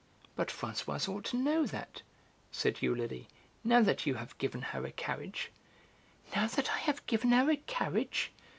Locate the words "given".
4.39-4.63, 7.05-7.31